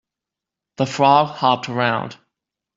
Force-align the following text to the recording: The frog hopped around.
The 0.77 0.87
frog 0.87 1.35
hopped 1.37 1.69
around. 1.69 2.17